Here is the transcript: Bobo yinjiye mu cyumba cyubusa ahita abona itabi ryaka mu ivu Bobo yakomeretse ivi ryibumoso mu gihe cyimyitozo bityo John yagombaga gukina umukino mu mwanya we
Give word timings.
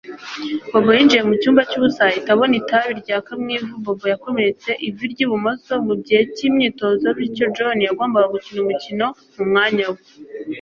Bobo 0.71 0.89
yinjiye 0.97 1.21
mu 1.27 1.33
cyumba 1.41 1.61
cyubusa 1.69 2.01
ahita 2.09 2.29
abona 2.35 2.53
itabi 2.61 2.91
ryaka 3.03 3.31
mu 3.41 3.47
ivu 3.57 3.73
Bobo 3.85 4.05
yakomeretse 4.13 4.69
ivi 4.87 5.05
ryibumoso 5.11 5.71
mu 5.87 5.95
gihe 6.05 6.21
cyimyitozo 6.35 7.07
bityo 7.17 7.45
John 7.55 7.77
yagombaga 7.87 8.27
gukina 8.33 8.59
umukino 8.63 9.05
mu 9.35 9.43
mwanya 9.49 9.85
we 9.93 9.99